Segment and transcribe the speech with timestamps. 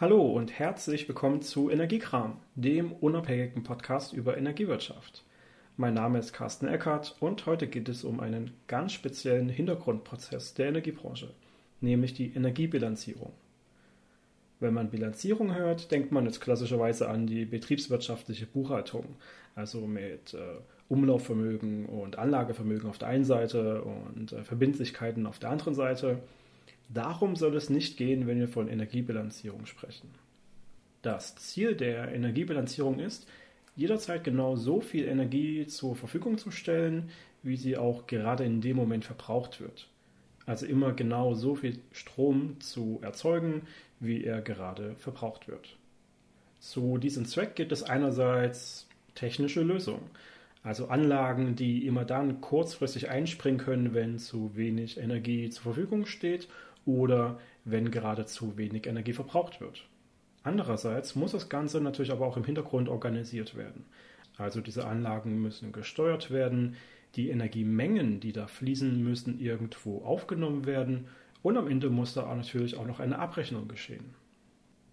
[0.00, 5.24] Hallo und herzlich willkommen zu Energiekram, dem unabhängigen Podcast über Energiewirtschaft.
[5.76, 10.68] Mein Name ist Carsten Eckert und heute geht es um einen ganz speziellen Hintergrundprozess der
[10.68, 11.28] Energiebranche,
[11.82, 13.34] nämlich die Energiebilanzierung.
[14.58, 19.04] Wenn man Bilanzierung hört, denkt man jetzt klassischerweise an die betriebswirtschaftliche Buchhaltung,
[19.54, 20.38] also mit äh,
[20.88, 26.20] Umlaufvermögen und Anlagevermögen auf der einen Seite und äh, Verbindlichkeiten auf der anderen Seite.
[26.92, 30.10] Darum soll es nicht gehen, wenn wir von Energiebilanzierung sprechen.
[31.02, 33.28] Das Ziel der Energiebilanzierung ist,
[33.76, 37.10] jederzeit genau so viel Energie zur Verfügung zu stellen,
[37.42, 39.88] wie sie auch gerade in dem Moment verbraucht wird.
[40.46, 43.62] Also immer genau so viel Strom zu erzeugen,
[44.00, 45.76] wie er gerade verbraucht wird.
[46.58, 50.10] Zu diesem Zweck gibt es einerseits technische Lösungen,
[50.62, 56.48] also Anlagen, die immer dann kurzfristig einspringen können, wenn zu wenig Energie zur Verfügung steht
[56.98, 59.86] oder wenn gerade zu wenig Energie verbraucht wird.
[60.42, 63.84] Andererseits muss das Ganze natürlich aber auch im Hintergrund organisiert werden.
[64.38, 66.76] Also diese Anlagen müssen gesteuert werden,
[67.14, 71.08] die Energiemengen, die da fließen, müssen irgendwo aufgenommen werden
[71.42, 74.14] und am Ende muss da natürlich auch noch eine Abrechnung geschehen.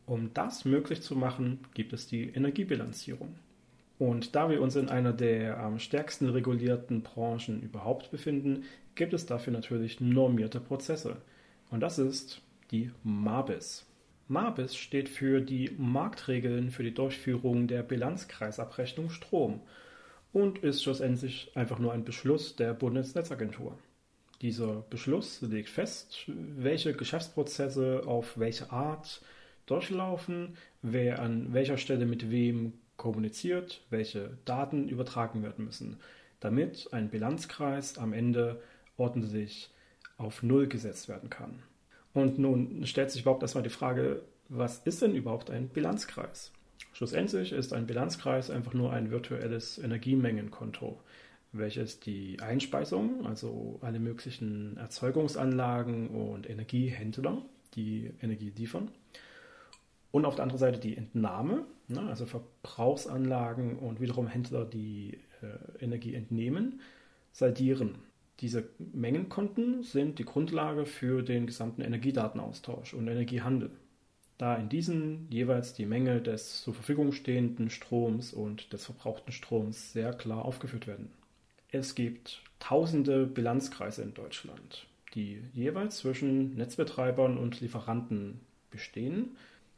[0.06, 3.36] Um das möglich zu machen, gibt es die Energiebilanzierung.
[4.00, 8.64] Und da wir uns in einer der am stärksten regulierten Branchen überhaupt befinden,
[8.96, 11.18] gibt es dafür natürlich normierte Prozesse.
[11.70, 13.86] Und das ist die MABIS.
[14.28, 19.62] MABIS steht für die Marktregeln für die Durchführung der Bilanzkreisabrechnung Strom
[20.34, 23.78] und ist schlussendlich einfach nur ein Beschluss der Bundesnetzagentur.
[24.42, 29.22] Dieser Beschluss legt fest, welche Geschäftsprozesse auf welche Art
[29.66, 35.98] durchlaufen, wer an welcher Stelle mit wem kommuniziert, welche Daten übertragen werden müssen,
[36.40, 38.62] damit ein Bilanzkreis am Ende
[38.98, 39.72] ordentlich
[40.18, 41.60] auf Null gesetzt werden kann.
[42.14, 46.52] Und nun stellt sich überhaupt erstmal die Frage, was ist denn überhaupt ein Bilanzkreis?
[46.94, 51.00] Schlussendlich ist ein Bilanzkreis einfach nur ein virtuelles Energiemengenkonto,
[51.52, 57.44] welches die Einspeisung, also alle möglichen Erzeugungsanlagen und Energiehändler,
[57.76, 58.90] die Energie liefern,
[60.12, 65.84] und auf der anderen Seite die Entnahme, ne, also Verbrauchsanlagen und wiederum Händler, die äh,
[65.84, 66.82] Energie entnehmen,
[67.32, 68.00] saldieren.
[68.40, 73.72] Diese Mengenkonten sind die Grundlage für den gesamten Energiedatenaustausch und Energiehandel,
[74.38, 79.92] da in diesen jeweils die Menge des zur Verfügung stehenden Stroms und des verbrauchten Stroms
[79.92, 81.12] sehr klar aufgeführt werden.
[81.72, 88.40] Es gibt tausende Bilanzkreise in Deutschland, die jeweils zwischen Netzbetreibern und Lieferanten
[88.70, 89.36] bestehen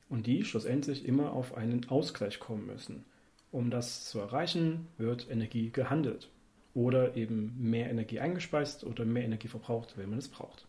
[0.09, 3.05] und die schlussendlich immer auf einen Ausgleich kommen müssen.
[3.51, 6.29] Um das zu erreichen, wird Energie gehandelt
[6.73, 10.67] oder eben mehr Energie eingespeist oder mehr Energie verbraucht, wenn man es braucht.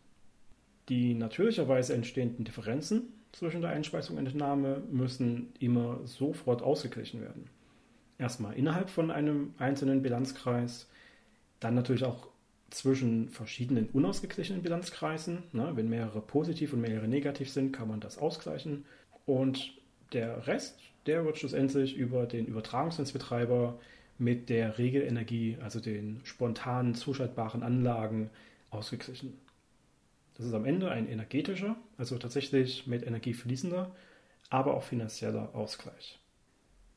[0.88, 7.48] Die natürlicherweise entstehenden Differenzen zwischen der Einspeisung und Entnahme müssen immer sofort ausgeglichen werden.
[8.18, 10.88] Erstmal innerhalb von einem einzelnen Bilanzkreis,
[11.60, 12.28] dann natürlich auch
[12.70, 15.42] zwischen verschiedenen unausgeglichenen Bilanzkreisen.
[15.52, 15.72] Ne?
[15.74, 18.84] Wenn mehrere positiv und mehrere negativ sind, kann man das ausgleichen.
[19.26, 19.72] Und
[20.12, 23.78] der Rest, der wird schlussendlich über den Übertragungsnetzbetreiber
[24.20, 28.30] mit der Regelenergie, also den spontanen zuschaltbaren Anlagen,
[28.70, 29.36] ausgeglichen.
[30.36, 33.94] Das ist am Ende ein energetischer, also tatsächlich mit Energie fließender,
[34.48, 36.18] aber auch finanzieller Ausgleich.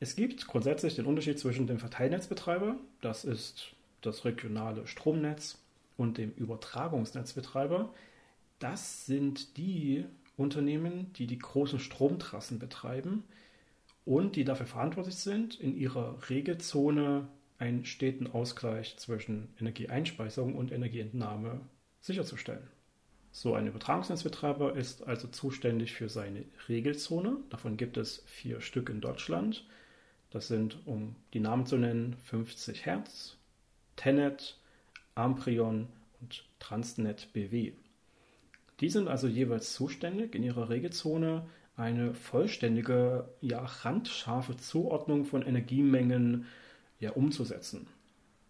[0.00, 5.58] Es gibt grundsätzlich den Unterschied zwischen dem Verteilnetzbetreiber, das ist das regionale Stromnetz,
[5.96, 7.92] und dem Übertragungsnetzbetreiber.
[8.58, 10.04] Das sind die
[10.36, 13.24] Unternehmen, die die großen Stromtrassen betreiben
[14.04, 17.28] und die dafür verantwortlich sind, in ihrer Regelzone
[17.58, 21.60] einen steten Ausgleich zwischen Energieeinspeisung und Energieentnahme
[22.00, 22.68] sicherzustellen.
[23.32, 27.38] So ein Übertragungsnetzbetreiber ist also zuständig für seine Regelzone.
[27.50, 29.66] Davon gibt es vier Stück in Deutschland.
[30.30, 33.36] Das sind, um die Namen zu nennen, 50 Hertz,
[33.96, 34.58] Tenet,
[35.14, 35.88] Amprion
[36.20, 37.72] und Transnet BW.
[38.80, 41.46] Die sind also jeweils zuständig, in ihrer Regelzone
[41.76, 46.46] eine vollständige, ja randscharfe Zuordnung von Energiemengen
[47.00, 47.86] ja, umzusetzen.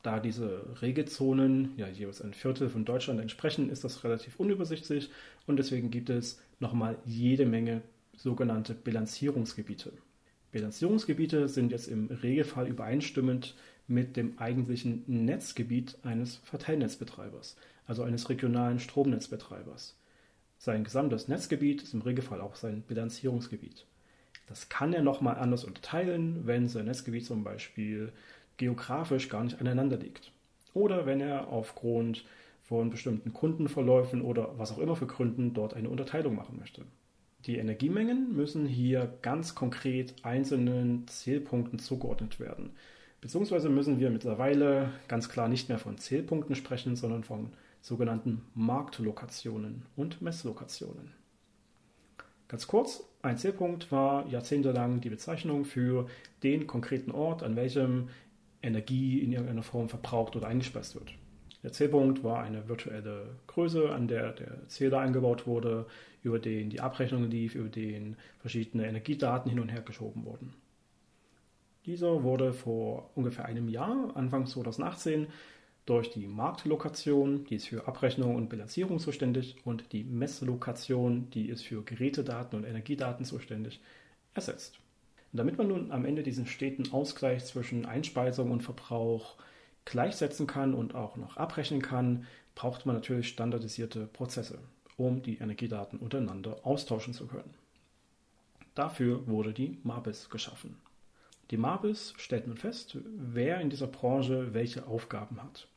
[0.03, 5.11] Da diese Regelzonen ja jeweils ein Viertel von Deutschland entsprechen, ist das relativ unübersichtlich
[5.47, 7.81] und deswegen gibt es nochmal jede Menge
[8.15, 9.93] sogenannte Bilanzierungsgebiete.
[10.53, 13.57] Bilanzierungsgebiete sind jetzt im Regelfall übereinstimmend
[13.87, 17.57] mit dem eigentlichen Netzgebiet eines Verteilnetzbetreibers,
[17.87, 19.97] also eines regionalen Stromnetzbetreibers.
[20.65, 23.85] Sein gesamtes Netzgebiet ist im Regelfall auch sein Bilanzierungsgebiet.
[24.47, 28.13] Das kann er nochmal anders unterteilen, wenn sein Netzgebiet zum Beispiel
[28.57, 30.33] geografisch gar nicht aneinander liegt.
[30.73, 32.25] Oder wenn er aufgrund
[32.63, 36.87] von bestimmten Kundenverläufen oder was auch immer für Gründen dort eine Unterteilung machen möchte.
[37.45, 42.71] Die Energiemengen müssen hier ganz konkret einzelnen Zählpunkten zugeordnet werden.
[43.21, 47.53] Beziehungsweise müssen wir mittlerweile ganz klar nicht mehr von Zählpunkten sprechen, sondern von
[47.85, 51.13] sogenannten Marktlokationen und Messlokationen.
[52.49, 56.07] Ganz kurz, ein Zählpunkt war jahrzehntelang die Bezeichnung für
[56.43, 58.09] den konkreten Ort, an welchem
[58.63, 61.13] Energie in irgendeiner Form verbraucht oder eingespeist wird.
[61.63, 65.87] Der Zählpunkt war eine virtuelle Größe, an der der Zähler eingebaut wurde,
[66.23, 70.55] über den die Abrechnung lief, über den verschiedene Energiedaten hin und her geschoben wurden.
[71.85, 75.27] Dieser wurde vor ungefähr einem Jahr, Anfang 2018,
[75.87, 81.63] durch die Marktlokation, die ist für Abrechnung und Bilanzierung zuständig, und die Messlokation, die ist
[81.63, 83.81] für Gerätedaten und Energiedaten zuständig,
[84.33, 84.79] ersetzt.
[85.33, 89.37] Und damit man nun am Ende diesen steten Ausgleich zwischen Einspeisung und Verbrauch
[89.85, 94.59] gleichsetzen kann und auch noch abrechnen kann, braucht man natürlich standardisierte Prozesse,
[94.97, 97.55] um die Energiedaten untereinander austauschen zu können.
[98.75, 100.77] Dafür wurde die MABIS geschaffen.
[101.51, 105.69] Die MABIS stellt nun fest, wer in dieser Branche welche Aufgaben hat.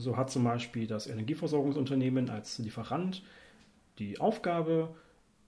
[0.00, 3.22] So hat zum Beispiel das Energieversorgungsunternehmen als Lieferant
[3.98, 4.94] die Aufgabe,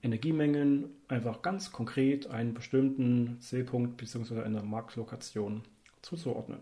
[0.02, 4.42] Energiemengen einfach ganz konkret einen bestimmten Zählpunkt bzw.
[4.42, 5.62] einer Marktlokation
[6.02, 6.58] zuzuordnen.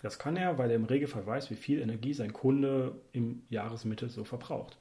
[0.00, 4.08] Das kann er, weil er im Regelfall weiß, wie viel Energie sein Kunde im Jahresmitte
[4.10, 4.78] so verbraucht.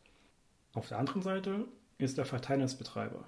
[0.73, 1.65] Auf der anderen Seite
[1.97, 3.25] ist der Verteilnetzbetreiber.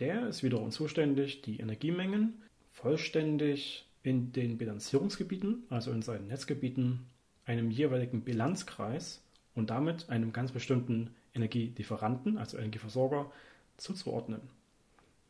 [0.00, 2.42] Der ist wiederum zuständig, die Energiemengen
[2.72, 7.06] vollständig in den Bilanzierungsgebieten, also in seinen Netzgebieten,
[7.46, 9.22] einem jeweiligen Bilanzkreis
[9.54, 13.30] und damit einem ganz bestimmten Energielieferanten, also Energieversorger,
[13.76, 14.42] zuzuordnen.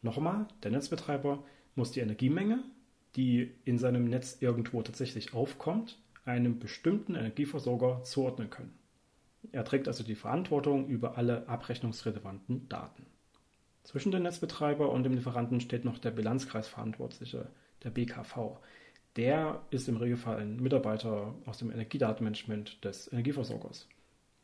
[0.02, 1.42] Nochmal, der Netzbetreiber
[1.74, 2.62] muss die Energiemenge
[3.16, 8.78] die in seinem Netz irgendwo tatsächlich aufkommt, einem bestimmten Energieversorger zuordnen können.
[9.50, 13.06] Er trägt also die Verantwortung über alle abrechnungsrelevanten Daten.
[13.82, 17.48] Zwischen dem Netzbetreiber und dem Lieferanten steht noch der Bilanzkreisverantwortliche,
[17.82, 18.58] der BKV.
[19.16, 23.86] Der ist im Regelfall ein Mitarbeiter aus dem Energiedatenmanagement des Energieversorgers.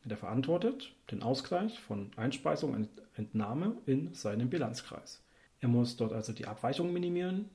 [0.05, 5.23] Der verantwortet den Ausgleich von Einspeisung und Entnahme in seinem Bilanzkreis.
[5.59, 7.49] Er muss dort also die Abweichungen minimieren,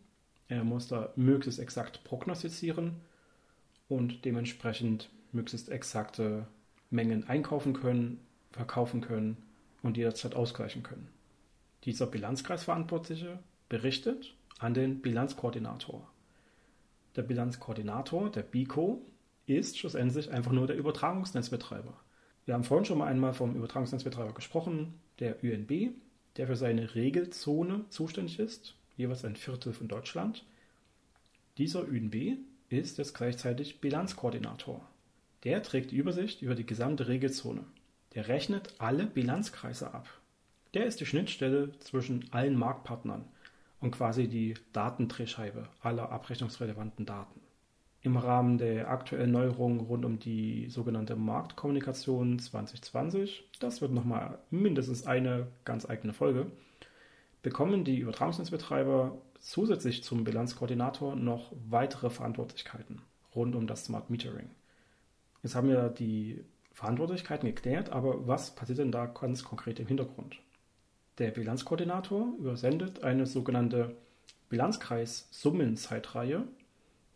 [0.49, 3.01] er muss da möglichst exakt prognostizieren
[3.89, 6.47] und dementsprechend möglichst exakte
[6.91, 8.21] Mengen einkaufen können,
[8.53, 9.37] verkaufen können
[9.83, 11.09] und jederzeit ausgleichen können.
[11.85, 13.39] Dieser Bilanzkreisverantwortliche
[13.69, 16.09] berichtet an den Bilanzkoordinator.
[17.17, 19.05] Der Bilanzkoordinator, der BICO,
[19.47, 22.01] ist schlussendlich einfach nur der Übertragungsnetzbetreiber.
[22.45, 25.95] Wir haben vorhin schon mal einmal vom Übertragungsnetzbetreiber gesprochen, der UNB,
[26.37, 30.45] der für seine Regelzone zuständig ist jeweils ein Viertel von Deutschland.
[31.59, 32.39] Dieser ÜNB
[32.69, 34.89] ist jetzt gleichzeitig Bilanzkoordinator.
[35.45, 37.65] Der trägt die Übersicht über die gesamte Regelzone.
[38.15, 40.09] Der rechnet alle Bilanzkreise ab.
[40.73, 43.29] Der ist die Schnittstelle zwischen allen Marktpartnern
[43.85, 47.41] und quasi die Datendrehscheibe aller abrechnungsrelevanten Daten.
[48.01, 55.07] Im Rahmen der aktuellen Neuerungen rund um die sogenannte Marktkommunikation 2020, das wird nochmal mindestens
[55.07, 56.51] eine ganz eigene Folge,
[57.43, 63.03] bekommen die Übertragungsnetzbetreiber zusätzlich zum Bilanzkoordinator noch weitere Verantwortlichkeiten
[63.35, 64.49] rund um das Smart Metering.
[65.43, 66.43] Jetzt haben wir die
[66.73, 70.39] Verantwortlichkeiten geklärt, aber was passiert denn da ganz konkret im Hintergrund?
[71.19, 73.95] Der Bilanzkoordinator übersendet eine sogenannte
[74.49, 76.49] Bilanzkreis-Summenzeitreihe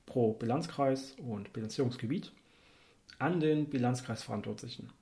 [0.07, 2.31] pro Bilanzkreis und Bilanzierungsgebiet
[3.19, 4.93] an den Bilanzkreisverantwortlichen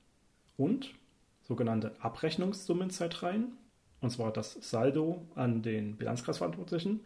[0.57, 0.95] und
[1.43, 3.59] sogenannte Abrechnungssummenzeitreihen
[4.01, 7.05] und zwar das Saldo an den Bilanzkreisverantwortlichen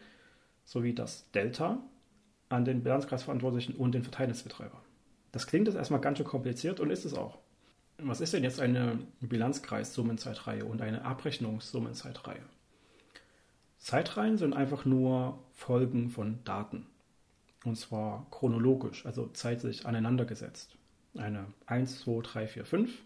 [0.65, 1.83] sowie das Delta
[2.49, 4.81] an den Bilanzkreisverantwortlichen und den Verteilnetzbetreiber.
[5.33, 7.39] Das klingt jetzt erstmal ganz schön kompliziert und ist es auch.
[8.03, 12.43] Was ist denn jetzt eine Bilanzkreissummenzeitreihe und eine Abrechnungssummenzeitreihe?
[13.79, 16.87] Zeitreihen sind einfach nur Folgen von Daten.
[17.65, 20.77] Und zwar chronologisch, also zeitlich aneinandergesetzt.
[21.17, 23.03] Eine 1, 2, 3, 4, 5,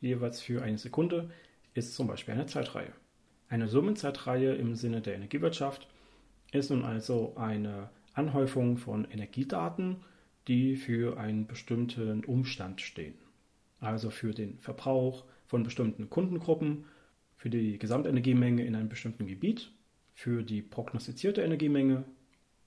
[0.00, 1.30] jeweils für eine Sekunde,
[1.74, 2.92] ist zum Beispiel eine Zeitreihe.
[3.48, 5.88] Eine Summenzeitreihe im Sinne der Energiewirtschaft
[6.52, 9.96] ist nun also eine Anhäufung von Energiedaten,
[10.46, 13.14] die für einen bestimmten Umstand stehen.
[13.80, 16.84] Also für den Verbrauch von bestimmten Kundengruppen,
[17.36, 19.72] für die Gesamtenergiemenge in einem bestimmten Gebiet,
[20.12, 22.04] für die prognostizierte Energiemenge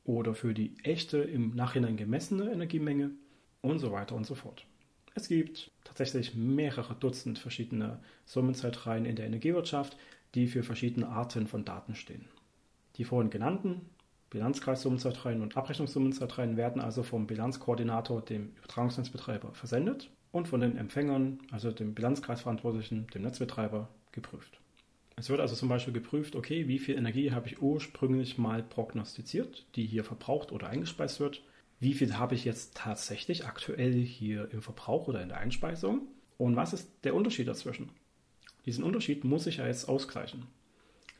[0.03, 3.11] oder für die echte im Nachhinein gemessene Energiemenge
[3.61, 4.65] und so weiter und so fort.
[5.13, 9.97] Es gibt tatsächlich mehrere Dutzend verschiedene Summenzeitreihen in der Energiewirtschaft,
[10.33, 12.25] die für verschiedene Arten von Daten stehen.
[12.95, 13.81] Die vorhin genannten
[14.29, 21.71] Bilanzkreissummenzeitreihen und Abrechnungssummenzeitreihen werden also vom Bilanzkoordinator, dem Übertragungsnetzbetreiber, versendet und von den Empfängern, also
[21.71, 24.59] dem Bilanzkreisverantwortlichen, dem Netzbetreiber, geprüft.
[25.15, 29.65] Es wird also zum Beispiel geprüft, okay, wie viel Energie habe ich ursprünglich mal prognostiziert,
[29.75, 31.43] die hier verbraucht oder eingespeist wird.
[31.79, 36.07] Wie viel habe ich jetzt tatsächlich aktuell hier im Verbrauch oder in der Einspeisung?
[36.38, 37.89] Und was ist der Unterschied dazwischen?
[38.65, 40.47] Diesen Unterschied muss ich ja jetzt ausgleichen.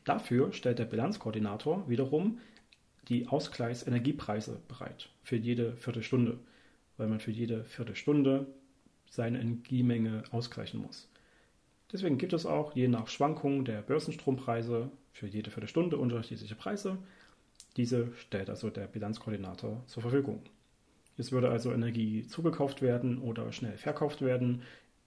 [0.04, 2.38] Dafür stellt der Bilanzkoordinator wiederum
[3.08, 6.38] die Ausgleichsenergiepreise bereit für jede Viertelstunde,
[6.96, 8.46] weil man für jede Viertelstunde
[9.12, 11.06] seine Energiemenge ausgleichen muss.
[11.92, 16.96] Deswegen gibt es auch je nach Schwankung der Börsenstrompreise für jede Viertelstunde unterschiedliche Preise.
[17.76, 20.42] Diese stellt also der Bilanzkoordinator zur Verfügung.
[21.18, 24.62] Es würde also Energie zugekauft werden oder schnell verkauft werden.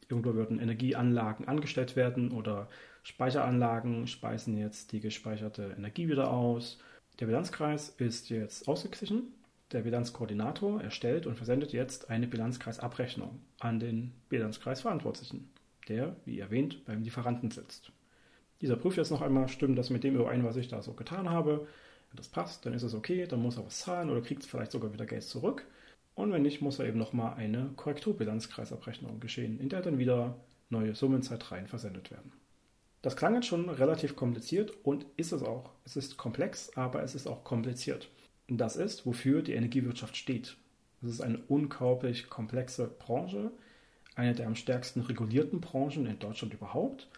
[0.08, 2.70] Irgendwo würden Energieanlagen angestellt werden oder
[3.02, 6.78] Speicheranlagen speisen jetzt die gespeicherte Energie wieder aus.
[7.20, 9.34] Der Bilanzkreis ist jetzt ausgeglichen.
[9.72, 15.50] Der Bilanzkoordinator erstellt und versendet jetzt eine Bilanzkreisabrechnung an den Bilanzkreisverantwortlichen
[15.88, 17.92] der, wie erwähnt, beim Lieferanten sitzt.
[18.62, 21.30] Dieser prüft jetzt noch einmal, stimmt das mit dem überein, was ich da so getan
[21.30, 21.68] habe.
[22.10, 24.72] Wenn das passt, dann ist es okay, dann muss er was zahlen oder kriegt vielleicht
[24.72, 25.66] sogar wieder Geld zurück.
[26.14, 30.96] Und wenn nicht, muss er eben nochmal eine Korrekturbilanzkreisabrechnung geschehen, in der dann wieder neue
[30.96, 32.32] Summenzeitreihen versendet werden.
[33.02, 35.72] Das klang jetzt schon relativ kompliziert und ist es auch.
[35.84, 38.10] Es ist komplex, aber es ist auch kompliziert.
[38.48, 40.58] Das ist, wofür die Energiewirtschaft steht.
[41.02, 43.52] Es ist eine unglaublich komplexe Branche,
[44.16, 47.10] eine der am stärksten regulierten Branchen in Deutschland überhaupt.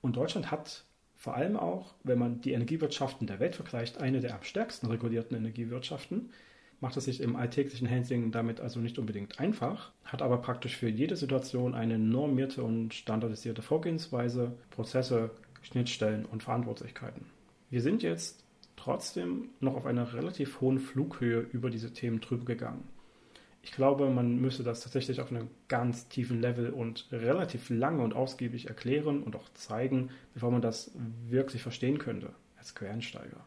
[0.00, 0.84] Und Deutschland hat
[1.16, 5.36] vor allem auch, wenn man die Energiewirtschaften der Welt vergleicht, eine der am stärksten regulierten
[5.36, 6.30] Energiewirtschaften.
[6.80, 10.88] Macht es sich im alltäglichen Handling damit also nicht unbedingt einfach, hat aber praktisch für
[10.88, 15.30] jede Situation eine normierte und standardisierte Vorgehensweise, Prozesse,
[15.62, 17.26] Schnittstellen und Verantwortlichkeiten.
[17.70, 18.43] Wir sind jetzt
[18.76, 22.84] trotzdem noch auf einer relativ hohen Flughöhe über diese Themen drüber gegangen.
[23.62, 28.14] Ich glaube, man müsste das tatsächlich auf einem ganz tiefen Level und relativ lange und
[28.14, 30.90] ausgiebig erklären und auch zeigen, bevor man das
[31.26, 33.42] wirklich verstehen könnte als Quereinsteiger.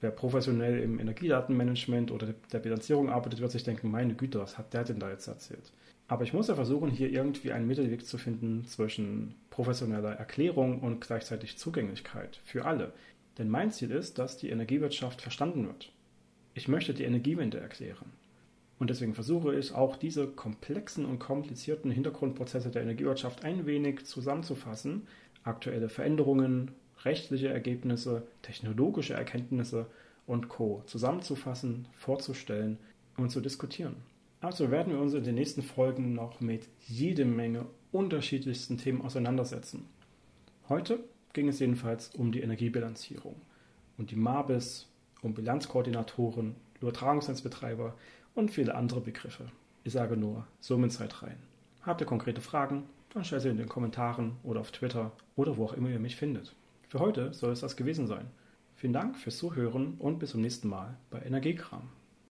[0.00, 4.74] Wer professionell im Energiedatenmanagement oder der Bilanzierung arbeitet, wird sich denken, meine Güte, was hat
[4.74, 5.72] der denn da jetzt erzählt?
[6.08, 11.00] Aber ich muss ja versuchen, hier irgendwie einen Mittelweg zu finden zwischen professioneller Erklärung und
[11.00, 12.92] gleichzeitig Zugänglichkeit für alle.
[13.38, 15.92] Denn mein Ziel ist, dass die Energiewirtschaft verstanden wird.
[16.54, 18.12] Ich möchte die Energiewende erklären.
[18.78, 25.06] Und deswegen versuche ich auch diese komplexen und komplizierten Hintergrundprozesse der Energiewirtschaft ein wenig zusammenzufassen,
[25.42, 26.72] aktuelle Veränderungen,
[27.04, 29.86] rechtliche Ergebnisse, technologische Erkenntnisse
[30.26, 30.82] und Co.
[30.86, 32.78] zusammenzufassen, vorzustellen
[33.16, 33.96] und zu diskutieren.
[34.40, 39.86] Also werden wir uns in den nächsten Folgen noch mit jede Menge unterschiedlichsten Themen auseinandersetzen.
[40.68, 41.00] Heute
[41.32, 43.36] ging es jedenfalls um die Energiebilanzierung,
[43.96, 44.86] um die MABIS,
[45.22, 47.94] um Bilanzkoordinatoren, Übertragungsnetzbetreiber,
[48.34, 49.50] und viele andere Begriffe.
[49.82, 51.38] Ich sage nur Summenzeit rein.
[51.82, 52.84] Habt ihr konkrete Fragen?
[53.12, 56.14] Dann stellt sie in den Kommentaren oder auf Twitter oder wo auch immer ihr mich
[56.14, 56.54] findet.
[56.88, 58.26] Für heute soll es das gewesen sein.
[58.76, 61.88] Vielen Dank fürs Zuhören und bis zum nächsten Mal bei Energiekram.